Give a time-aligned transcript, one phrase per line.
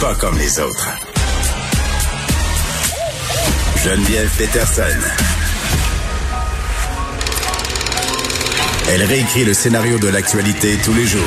[0.00, 0.88] Pas comme les autres.
[3.84, 4.82] Geneviève Peterson.
[8.88, 11.20] Elle réécrit le scénario de l'actualité tous les jours.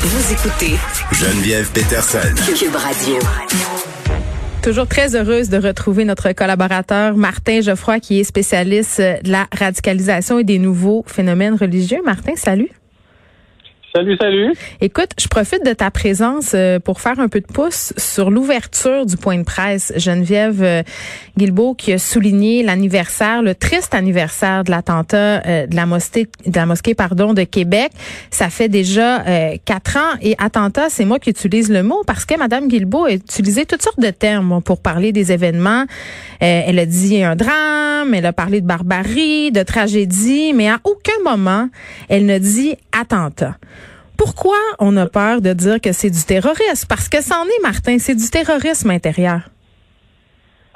[0.00, 0.76] Vous écoutez
[1.12, 2.34] Geneviève Peterson.
[2.58, 3.18] Cube Radio.
[4.62, 10.38] Toujours très heureuse de retrouver notre collaborateur Martin Geoffroy, qui est spécialiste de la radicalisation
[10.38, 12.02] et des nouveaux phénomènes religieux.
[12.04, 12.70] Martin, salut.
[13.96, 14.52] Salut, salut.
[14.82, 19.06] Écoute, je profite de ta présence euh, pour faire un peu de pouce sur l'ouverture
[19.06, 19.90] du point de presse.
[19.96, 20.82] Geneviève euh,
[21.38, 26.54] Guilbeault qui a souligné l'anniversaire, le triste anniversaire de l'attentat euh, de la mosquée, de
[26.54, 27.90] la mosquée pardon de Québec.
[28.30, 29.24] Ça fait déjà
[29.64, 33.12] quatre ans et attentat, c'est moi qui utilise le mot parce que Madame Guilbeault a
[33.12, 35.86] utilisé toutes sortes de termes pour parler des événements.
[36.40, 41.18] elle a dit un drame, elle a parlé de barbarie, de tragédie, mais à aucun
[41.24, 41.70] moment
[42.10, 43.56] elle ne dit attentat.
[44.16, 46.86] Pourquoi on a peur de dire que c'est du terrorisme?
[46.88, 49.40] Parce que c'en est, Martin, c'est du terrorisme intérieur.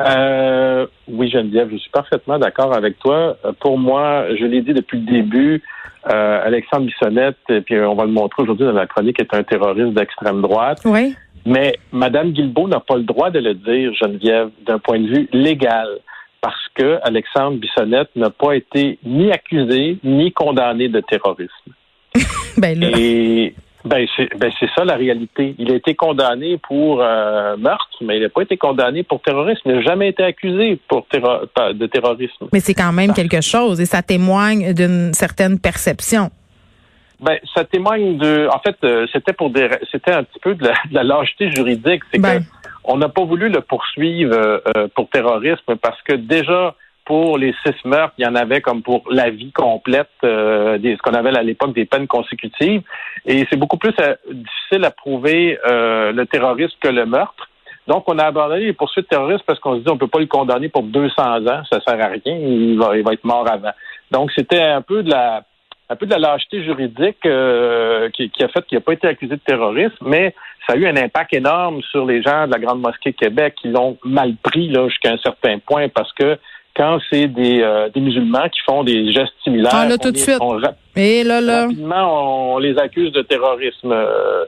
[0.01, 3.37] Euh, oui, Geneviève, je suis parfaitement d'accord avec toi.
[3.45, 5.63] Euh, pour moi, je l'ai dit depuis le début,
[6.11, 9.43] euh, Alexandre Bissonnette, et puis on va le montrer aujourd'hui dans la chronique, est un
[9.43, 10.81] terroriste d'extrême droite.
[10.85, 11.15] Oui.
[11.45, 15.29] Mais Mme Guilbeault n'a pas le droit de le dire, Geneviève, d'un point de vue
[15.33, 15.89] légal,
[16.41, 21.73] parce que Alexandre Bissonnette n'a pas été ni accusé ni condamné de terrorisme.
[22.61, 25.55] Ben Et ben c'est ben ça la réalité.
[25.59, 29.63] Il a été condamné pour euh, meurtre, mais il n'a pas été condamné pour terrorisme.
[29.65, 32.49] Il n'a jamais été accusé pour de terrorisme.
[32.53, 36.31] Mais c'est quand même quelque chose et ça témoigne d'une certaine perception.
[37.21, 38.49] Ben, ça témoigne de.
[38.53, 39.69] En fait, euh, c'était pour des.
[39.91, 42.03] C'était un petit peu de la, lâcheté juridique.
[42.13, 42.41] C'est ben.
[42.41, 42.45] que
[42.85, 46.75] on n'a pas voulu le poursuivre euh, pour terrorisme parce que déjà
[47.11, 50.95] pour les six meurtres, il y en avait comme pour la vie complète, euh, des,
[50.95, 52.83] ce qu'on avait à l'époque des peines consécutives.
[53.27, 57.49] Et c'est beaucoup plus euh, difficile à prouver euh, le terrorisme que le meurtre.
[57.89, 60.27] Donc, on a abandonné les poursuites terroristes parce qu'on se dit on peut pas le
[60.27, 63.73] condamner pour 200 ans, ça sert à rien, il va, il va être mort avant.
[64.13, 65.43] Donc, c'était un peu de la
[65.89, 69.35] un peu de la lâcheté juridique qui, qui, a fait qu'il n'a pas été accusé
[69.35, 72.81] de terrorisme, mais ça a eu un impact énorme sur les gens de la Grande
[72.81, 76.39] Mosquée Québec qui l'ont mal pris jusqu'à un certain point parce que
[76.81, 79.71] quand c'est des, euh, des musulmans qui font des gestes similaires.
[79.75, 80.39] Ah, là, tout de suite.
[80.97, 81.63] et là, là.
[81.65, 83.93] Rapidement, on, les accuse de terrorisme.
[83.93, 84.45] Euh,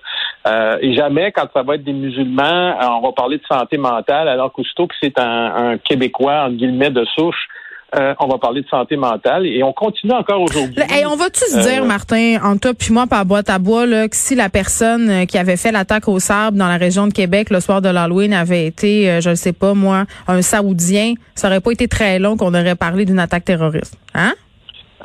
[0.47, 4.29] euh, et jamais, quand ça va être des musulmans, on va parler de santé mentale,
[4.29, 7.49] alors qu'aussitôt que c'est un, un Québécois, entre guillemets, de souche,
[7.95, 10.83] euh, on va parler de santé mentale et on continue encore aujourd'hui.
[10.99, 13.87] Et on va-tu se dire, euh, Martin, en toi puis moi, par boîte à bois,
[13.87, 17.07] là, que si la personne euh, qui avait fait l'attaque au sable dans la région
[17.07, 21.15] de Québec le soir de l'Halloween avait été, je ne sais pas moi, un Saoudien,
[21.35, 23.99] ça aurait pas été très long qu'on aurait parlé d'une attaque terroriste.
[24.15, 24.33] Hein?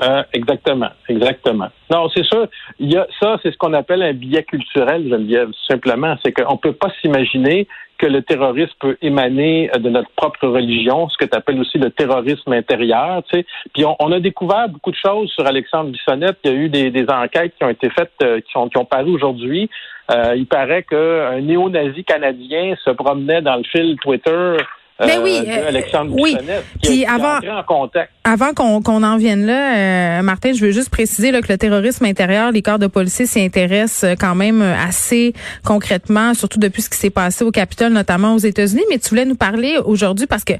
[0.01, 1.69] Euh, exactement, exactement.
[1.89, 2.47] Non, c'est ça.
[2.79, 5.49] Il y a ça, c'est ce qu'on appelle un biais culturel, Geneviève.
[5.67, 11.09] Simplement, c'est qu'on peut pas s'imaginer que le terrorisme peut émaner de notre propre religion,
[11.09, 13.23] ce que tu appelles aussi le terrorisme intérieur.
[13.31, 13.45] Tu sais.
[13.73, 16.37] Puis on, a découvert beaucoup de choses sur Alexandre Bissonnette.
[16.43, 18.85] Il y a eu des, enquêtes qui ont été faites, euh, qui, ont, qui ont
[18.85, 19.69] paru aujourd'hui.
[20.11, 24.57] Euh, il paraît qu'un néo-nazi canadien se promenait dans le fil Twitter
[24.99, 26.35] mais oui, euh, Alexandre oui.
[26.81, 28.11] Puis avant, en contact.
[28.23, 31.57] Avant qu'on qu'on en vienne là, euh, Martin, je veux juste préciser là, que le
[31.57, 36.81] terrorisme intérieur, les corps de policiers s'y intéressent euh, quand même assez concrètement, surtout depuis
[36.81, 38.83] ce qui s'est passé au Capitole, notamment aux États-Unis.
[38.89, 40.53] Mais tu voulais nous parler aujourd'hui parce que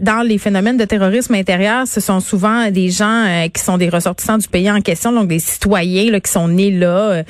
[0.00, 4.38] dans les phénomènes de terrorisme intérieur, ce sont souvent des gens qui sont des ressortissants
[4.38, 7.22] du pays en question, donc des citoyens là, qui sont nés là.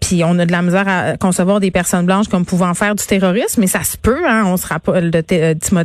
[0.00, 3.04] puis on a de la misère à concevoir des personnes blanches comme pouvant faire du
[3.04, 4.26] terrorisme, mais ça se peut.
[4.26, 5.20] Hein, on se rappelle de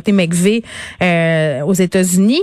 [0.00, 0.62] Timothy McVeigh
[1.62, 2.42] aux États-Unis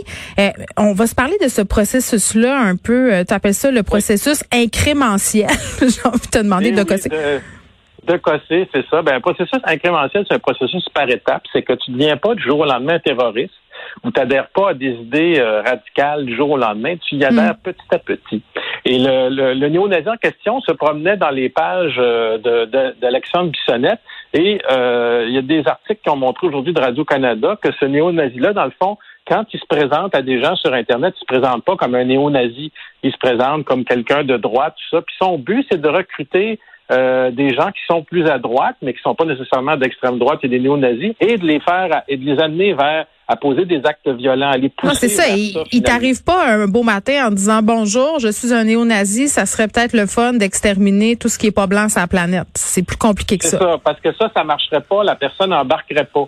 [0.78, 3.14] on va se parler de ce processus-là un peu.
[3.14, 5.50] Euh, tu appelles ça le processus incrémentiel?
[5.82, 7.10] J'ai envie de te demander de cosser.
[7.10, 9.02] De, cosser, c'est ça.
[9.02, 11.44] Ben, un processus incrémentiel, c'est un processus par étapes.
[11.54, 13.54] C'est que tu ne deviens pas du jour au lendemain terroriste
[14.04, 16.96] ou tu n'adhères pas à des idées euh, radicales du jour au lendemain.
[17.08, 17.64] Tu y adhères hmm.
[17.64, 18.44] petit à petit.
[18.90, 22.40] Et le, le, le néo-nazi en question se promenait dans les pages euh,
[23.00, 24.00] d'Alexandre de, Bissonnette
[24.34, 24.60] et
[25.28, 28.66] il y a des articles qui ont montré aujourd'hui de Radio-Canada que ce néo-nazi-là, dans
[28.66, 28.98] le fond,
[29.28, 32.04] quand il se présente à des gens sur Internet, il se présente pas comme un
[32.04, 32.72] néo-nazi.
[33.04, 35.04] Il se présente comme quelqu'un de droite, tout ça.
[35.04, 36.60] Puis son but, c'est de recruter
[36.92, 40.40] euh, des gens qui sont plus à droite, mais qui sont pas nécessairement d'extrême droite
[40.44, 43.80] et des néo-nazis, et de les faire et de les amener vers à poser des
[43.86, 45.08] actes violents, à les pousser.
[45.08, 45.24] c'est ça.
[45.30, 49.68] il, t'arrive pas un beau matin en disant bonjour, je suis un néo-nazi, ça serait
[49.68, 52.48] peut-être le fun d'exterminer tout ce qui est pas blanc sur la planète.
[52.56, 53.60] C'est plus compliqué que ça.
[53.60, 56.28] C'est ça, parce que ça, ça marcherait pas, la personne n'embarquerait pas.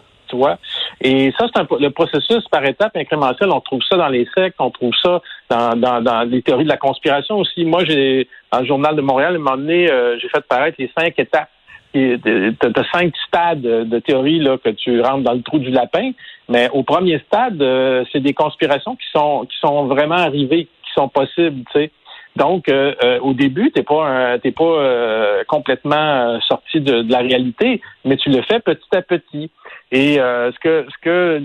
[1.04, 3.50] Et ça, c'est le processus par étapes incrémentiel.
[3.52, 6.70] On trouve ça dans les sectes, on trouve ça dans, dans, dans les théories de
[6.70, 7.66] la conspiration aussi.
[7.66, 10.78] Moi, j'ai dans le journal de Montréal, à un moment donné, euh, j'ai fait paraître
[10.80, 11.50] les cinq étapes
[11.94, 16.12] as cinq stades de théorie là, que tu rentres dans le trou du lapin,
[16.48, 20.92] mais au premier stade, euh, c'est des conspirations qui sont qui sont vraiment arrivées, qui
[20.96, 21.92] sont possibles, tu sais.
[22.36, 28.18] Donc, euh, euh, au début, t'es pas t'es pas complètement sorti de, la réalité, mais
[28.18, 29.52] tu le fais petit à petit.
[29.92, 31.42] Et ce que ce que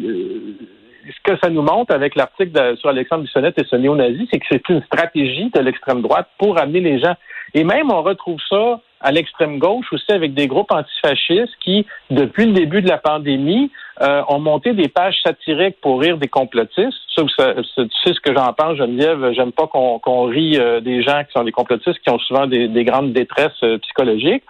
[1.07, 4.47] ce que ça nous montre avec l'article sur Alexandre Bissonnette et ce néo-nazi, c'est que
[4.51, 7.15] c'est une stratégie de l'extrême droite pour amener les gens.
[7.55, 12.47] Et même, on retrouve ça à l'extrême gauche aussi avec des groupes antifascistes qui, depuis
[12.47, 13.71] le début de la pandémie,
[14.01, 16.99] euh, ont monté des pages satiriques pour rire des complotistes.
[17.15, 19.33] Ça, tu sais ce que j'en pense, Geneviève.
[19.33, 22.85] J'aime pas qu'on rit euh, des gens qui sont des complotistes, qui ont souvent des,
[22.85, 24.45] grandes détresses euh, psychologiques.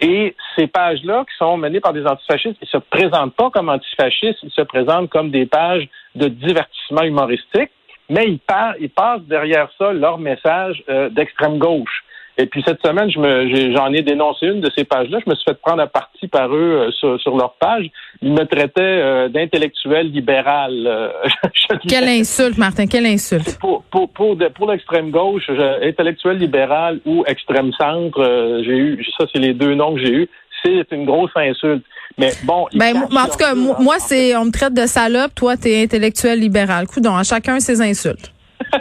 [0.00, 4.40] Et ces pages-là, qui sont menées par des antifascistes, ils se présentent pas comme antifascistes,
[4.42, 7.70] ils se présentent comme des pages de divertissement humoristique,
[8.10, 8.40] mais ils,
[8.80, 10.82] ils passent derrière ça leur message
[11.12, 12.04] d'extrême gauche.
[12.36, 15.18] Et puis cette semaine, je me, j'en ai, dénoncé une de ces pages-là.
[15.24, 17.86] Je me suis fait prendre à partie par eux euh, sur, leur page.
[18.22, 20.72] Ils me traitaient euh, d'intellectuel libéral.
[20.72, 21.10] Euh,
[21.88, 23.56] quelle insulte, Martin, quelle insulte.
[23.60, 25.48] Pour, pour, pour, pour l'extrême gauche,
[25.82, 30.28] intellectuel libéral ou extrême centre, j'ai eu, ça c'est les deux noms que j'ai eus.
[30.64, 31.84] C'est une grosse insulte.
[32.16, 32.66] Mais bon.
[32.74, 35.34] Ben, en tout cas, moi, c'est, on me traite de salope.
[35.34, 36.86] Toi, t'es intellectuel libéral.
[36.86, 38.32] Coudon, à chacun ses insultes.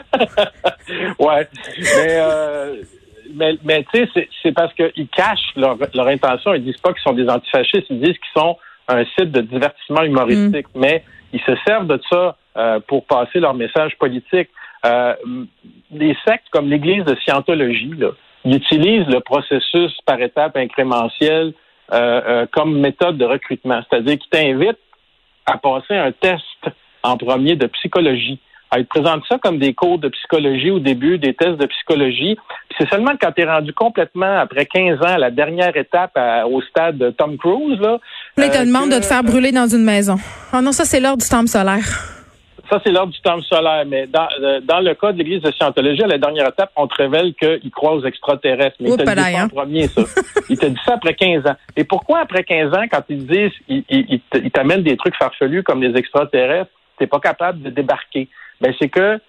[1.20, 1.48] ouais.
[1.78, 2.20] Mais,
[3.34, 6.54] mais, mais tu sais, c'est parce qu'ils cachent leur, leur intention.
[6.54, 8.58] Ils disent pas qu'ils sont des antifascistes, ils disent qu'ils sont
[8.88, 10.68] un site de divertissement humoristique.
[10.74, 10.80] Mm.
[10.80, 14.50] Mais ils se servent de ça euh, pour passer leur message politique.
[14.86, 15.16] Euh,
[15.92, 18.10] des sectes comme l'Église de Scientologie, là,
[18.46, 21.54] ils utilisent le processus par étapes incrémentiel
[21.92, 23.82] euh, euh, comme méthode de recrutement.
[23.90, 24.80] C'est-à-dire qu'ils t'invitent
[25.46, 26.44] à passer un test
[27.04, 28.40] en premier de psychologie.
[28.76, 31.68] Ah, ils te présentent ça comme des cours de psychologie au début, des tests de
[31.68, 32.36] psychologie.
[32.76, 36.18] c'est seulement quand tu es rendu complètement, après 15 ans, à la dernière étape
[36.50, 37.80] au stade de Tom Cruise.
[37.80, 38.00] Là,
[38.38, 40.16] ils te euh, demandent de te faire brûler dans une maison.
[40.52, 41.86] Oh non, ça, c'est l'heure du temple solaire.
[42.68, 43.84] Ça, c'est l'heure du temple solaire.
[43.86, 46.88] Mais dans, euh, dans le cas de l'Église de Scientologie, à la dernière étape, on
[46.88, 48.78] te révèle qu'ils croient aux extraterrestres.
[48.80, 49.46] Mais ils te disent hein?
[49.46, 50.02] en premier, ça.
[50.50, 51.56] ils te disent ça après 15 ans.
[51.78, 55.84] Et pourquoi après 15 ans, quand ils disent, ils, ils t'amènent des trucs farfelus comme
[55.84, 58.30] les extraterrestres, t'es pas capable de débarquer?
[58.62, 59.20] Ben c'est que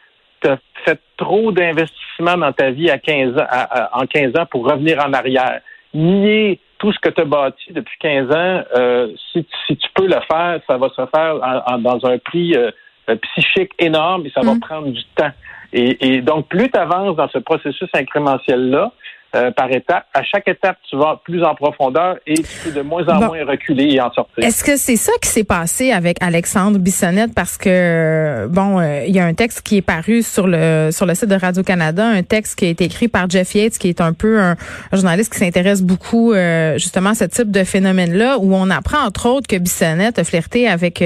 [0.40, 3.46] tu as fait trop d'investissements dans ta vie à 15 ans,
[3.92, 5.60] en 15 ans pour revenir en arrière.
[5.94, 10.06] Nier tout ce que tu as bâti depuis 15 ans, euh, si, si, tu peux
[10.06, 11.38] le faire, ça va se faire
[11.78, 12.70] dans un prix euh,
[13.08, 14.60] euh, psychique énorme et ça va mm.
[14.60, 15.30] prendre du temps.
[15.72, 18.92] Et, et donc, plus tu avances dans ce processus incrémentiel-là,
[19.34, 20.04] euh, par étape.
[20.14, 23.94] À chaque étape, tu vas plus en profondeur et tu de moins en moins reculer
[23.94, 24.44] et en sortir.
[24.44, 27.34] Est-ce que c'est ça qui s'est passé avec Alexandre Bissonnette?
[27.34, 31.04] Parce que, bon, euh, il y a un texte qui est paru sur le sur
[31.04, 34.00] le site de Radio-Canada, un texte qui a été écrit par Jeff Yates, qui est
[34.00, 34.54] un peu un,
[34.92, 39.28] journaliste qui s'intéresse beaucoup euh, justement à ce type de phénomène-là, où on apprend entre
[39.28, 41.02] autres que Bissonnette a flirté avec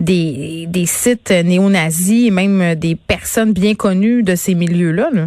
[0.00, 5.08] des, des sites néo-nazis et même des personnes bien connues de ces milieux-là.
[5.12, 5.22] là.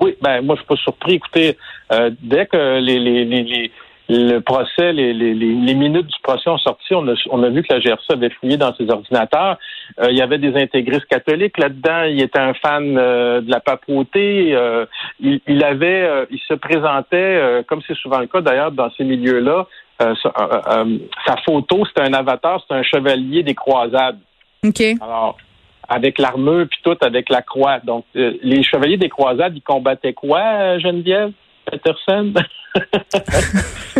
[0.00, 1.14] Oui, ben moi je suis pas surpris.
[1.14, 1.56] Écoutez,
[1.92, 3.70] euh, dès que les, les, les,
[4.08, 7.62] le procès, les, les, les, minutes du procès ont sorti, on a, on a vu
[7.62, 9.58] que la GRC avait fouillé dans ses ordinateurs.
[10.00, 12.02] Euh, il y avait des intégristes catholiques là-dedans.
[12.04, 14.54] Il était un fan euh, de la papauté.
[15.20, 19.66] il, il, avait, il se présentait, comme c'est souvent le cas d'ailleurs dans ces milieux-là.
[19.98, 24.18] sa photo, c'était un avatar, c'était un chevalier des croisades.
[24.64, 24.82] OK.
[25.00, 25.36] Alors,
[25.88, 27.80] avec l'armure puis tout avec la croix.
[27.80, 31.32] Donc euh, les chevaliers des croisades, ils combattaient quoi, euh, Geneviève
[31.70, 32.32] Peterson?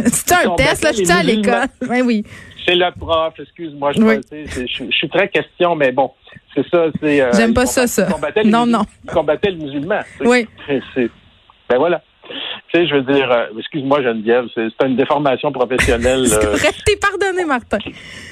[0.06, 1.68] C'est un test là, je suis à l'école.
[1.88, 2.24] Oui oui.
[2.66, 6.10] C'est le prof, excuse-moi, je, suis très question, mais bon,
[6.54, 6.86] c'est ça.
[6.98, 7.20] C'est.
[7.20, 8.08] Euh, J'aime pas ça, ça.
[8.42, 8.80] Non, non.
[9.04, 10.00] Ils combattaient le musulman.
[10.20, 10.48] Oui.
[10.66, 12.02] Ben voilà.
[12.26, 12.34] Tu
[12.72, 16.24] sais, je veux dire, excuse-moi Geneviève, c'est une déformation professionnelle.
[16.86, 17.76] T'es pardonné, Martin.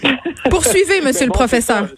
[0.51, 1.89] Poursuivez, monsieur le professeur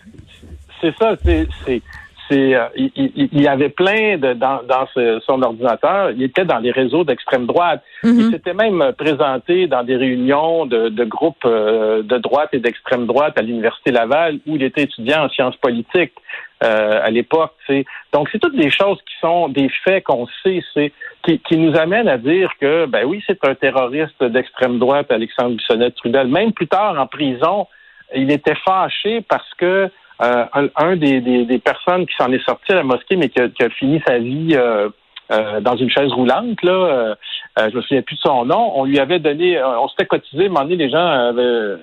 [0.85, 1.83] c'est ça, c'est
[2.29, 4.87] c'est euh, il, y avait plein de dans, dans
[5.27, 7.83] son ordinateur, il était dans les réseaux d'extrême droite.
[8.03, 8.19] Mm-hmm.
[8.19, 13.07] Il s'était même présenté dans des réunions de, de groupes euh, de droite et d'extrême
[13.07, 16.15] droite à l'université Laval où il était étudiant en sciences politiques
[16.63, 17.53] euh, à l'époque.
[18.13, 20.93] Donc c'est toutes des choses qui sont des faits qu'on sait, c'est
[21.25, 25.57] qui, qui, nous amènent à dire que ben oui c'est un terroriste d'extrême droite Alexandre
[25.57, 26.29] Bissonnette Trudel.
[26.29, 27.67] Même plus tard en prison,
[28.15, 29.91] il était fâché parce que
[30.23, 33.49] euh, un, des, des, personnes qui s'en est sorti à la mosquée, mais qui a,
[33.49, 34.89] qui a fini sa vie euh,
[35.33, 37.17] euh, dans une chaise roulante, là,
[37.57, 40.65] je me souviens plus de son nom, on lui avait donné, on s'était cotisé, un
[40.65, 41.33] donné, les gens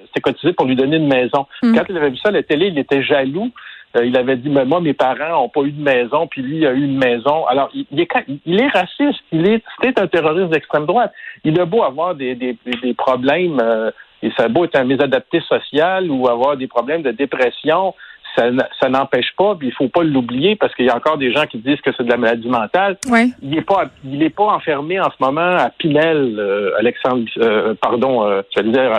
[0.05, 1.45] s'étaient cotisés pour lui donner une maison.
[1.61, 1.75] Mm.
[1.75, 3.51] Quand il avait vu ça à la télé, il était jaloux
[3.97, 6.57] Euh, il avait dit, mais moi, mes parents n'ont pas eu de maison, puis lui,
[6.57, 7.45] il a eu une maison.
[7.47, 8.07] Alors, il, est,
[8.45, 9.21] il est raciste.
[9.31, 11.11] Il est, c'est un terroriste d'extrême droite.
[11.43, 13.91] Il a beau avoir des, des, des problèmes, euh,
[14.23, 17.93] et ça a beau être un mésadapté social ou avoir des problèmes de dépression
[18.35, 21.45] ça, n'empêche pas, puis il faut pas l'oublier parce qu'il y a encore des gens
[21.45, 22.97] qui disent que c'est de la maladie mentale.
[23.41, 27.73] Il n'est pas, il est pas enfermé en ce moment à Pinel, euh, Alexandre, euh,
[27.81, 28.91] pardon, euh, je veux dire,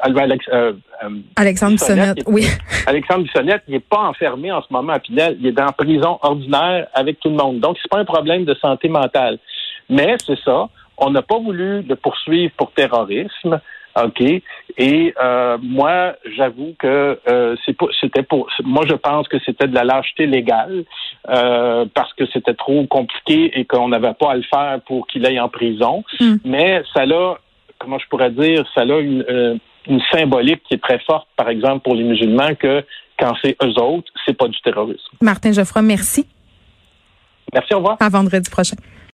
[0.00, 0.48] Alex,
[1.36, 2.46] Alexandre Bissonnette, oui.
[2.86, 6.18] Alexandre Bissonnette, il n'est pas enfermé en ce moment à Pinel, il est dans prison
[6.22, 7.60] ordinaire avec tout le monde.
[7.60, 9.38] Donc c'est pas un problème de santé mentale,
[9.88, 10.68] mais c'est ça.
[10.96, 13.60] On n'a pas voulu le poursuivre pour terrorisme.
[14.02, 14.20] OK.
[14.76, 17.56] Et euh, moi, j'avoue que euh,
[18.00, 20.84] c'était pour moi je pense que c'était de la lâcheté légale
[21.28, 25.24] euh, parce que c'était trop compliqué et qu'on n'avait pas à le faire pour qu'il
[25.26, 26.02] aille en prison.
[26.18, 26.36] Hmm.
[26.44, 27.38] Mais ça l'a,
[27.78, 31.82] comment je pourrais dire, ça a une, une symbolique qui est très forte, par exemple,
[31.84, 32.84] pour les musulmans, que
[33.18, 35.16] quand c'est eux autres, c'est pas du terrorisme.
[35.20, 36.26] Martin Geoffroy, merci.
[37.52, 37.96] Merci, au revoir.
[38.00, 38.76] À vendredi prochain.